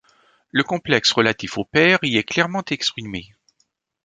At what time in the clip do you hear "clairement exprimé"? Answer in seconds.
2.23-3.35